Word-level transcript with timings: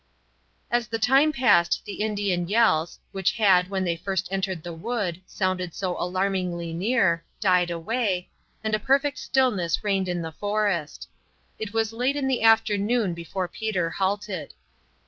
As 0.71 0.87
the 0.87 0.97
time 0.97 1.31
passed 1.31 1.83
the 1.85 2.01
Indian 2.01 2.47
yells, 2.47 2.97
which 3.11 3.33
had, 3.33 3.69
when 3.69 3.83
they 3.83 3.95
first 3.95 4.27
entered 4.31 4.63
the 4.63 4.73
wood, 4.73 5.21
sounded 5.27 5.75
so 5.75 5.95
alarmingly 5.95 6.73
near, 6.73 7.23
died 7.39 7.69
away, 7.69 8.27
and 8.63 8.73
a 8.73 8.79
perfect 8.79 9.19
stillness 9.19 9.83
reigned 9.83 10.09
in 10.09 10.23
the 10.23 10.31
forest. 10.31 11.07
It 11.59 11.71
was 11.71 11.93
late 11.93 12.15
in 12.15 12.27
the 12.27 12.41
afternoon 12.41 13.13
before 13.13 13.47
Peter 13.47 13.91
halted. 13.91 14.55